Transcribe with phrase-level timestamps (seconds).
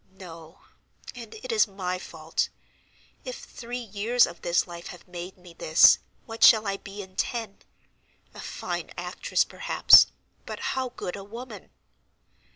[0.17, 0.61] No,
[1.13, 2.49] and it is my fault.
[3.23, 7.15] If three years of this life have made me this, what shall I be in
[7.15, 7.59] ten?
[8.33, 10.07] A fine actress perhaps,
[10.47, 11.69] but how good a woman?"